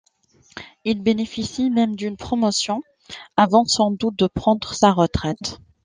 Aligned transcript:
Il 0.83 1.03
bénéficie 1.03 1.69
même 1.69 1.95
d'une 1.95 2.17
promotion, 2.17 2.81
avant 3.37 3.65
sans 3.65 3.91
doute 3.91 4.17
de 4.17 4.25
prendre 4.25 4.73
sa 4.73 4.91
retraite. 4.93 5.59